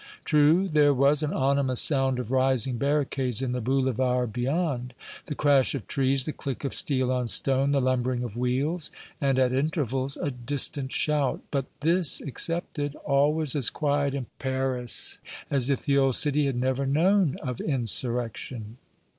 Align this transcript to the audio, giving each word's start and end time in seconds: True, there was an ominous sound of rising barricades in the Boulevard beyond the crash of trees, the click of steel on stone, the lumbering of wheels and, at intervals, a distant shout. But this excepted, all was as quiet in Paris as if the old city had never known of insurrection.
True, 0.25 0.67
there 0.67 0.95
was 0.95 1.21
an 1.21 1.31
ominous 1.31 1.79
sound 1.79 2.17
of 2.17 2.31
rising 2.31 2.77
barricades 2.79 3.43
in 3.43 3.51
the 3.51 3.61
Boulevard 3.61 4.33
beyond 4.33 4.95
the 5.27 5.35
crash 5.35 5.75
of 5.75 5.85
trees, 5.85 6.25
the 6.25 6.33
click 6.33 6.63
of 6.63 6.73
steel 6.73 7.11
on 7.11 7.27
stone, 7.27 7.69
the 7.69 7.79
lumbering 7.79 8.23
of 8.23 8.35
wheels 8.35 8.89
and, 9.21 9.37
at 9.37 9.53
intervals, 9.53 10.17
a 10.19 10.31
distant 10.31 10.91
shout. 10.91 11.41
But 11.51 11.67
this 11.81 12.19
excepted, 12.19 12.95
all 13.05 13.31
was 13.31 13.55
as 13.55 13.69
quiet 13.69 14.15
in 14.15 14.25
Paris 14.39 15.19
as 15.51 15.69
if 15.69 15.85
the 15.85 15.99
old 15.99 16.15
city 16.15 16.47
had 16.47 16.55
never 16.55 16.87
known 16.87 17.35
of 17.43 17.59
insurrection. 17.61 18.77